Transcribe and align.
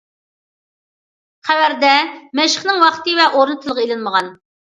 خەۋەردە 1.49 1.91
مەشىقنىڭ 2.41 2.81
ۋاقتى 2.87 3.15
ۋە 3.21 3.27
ئورنى 3.35 3.61
تىلغا 3.67 3.85
ئېلىنمىغان. 3.87 4.35